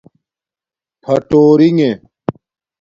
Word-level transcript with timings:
پھٹورنݣہ 1.03 1.89